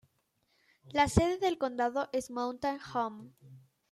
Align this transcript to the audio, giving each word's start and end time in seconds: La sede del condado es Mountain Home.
La 0.93 1.07
sede 1.07 1.37
del 1.37 1.59
condado 1.59 2.09
es 2.11 2.31
Mountain 2.31 2.79
Home. 2.95 3.33